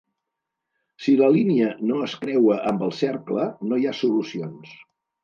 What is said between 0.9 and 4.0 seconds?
Si la línia no es creua amb el cercle, no hi ha